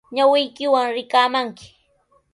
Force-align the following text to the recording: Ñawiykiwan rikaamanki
Ñawiykiwan 0.15 0.87
rikaamanki 0.97 1.67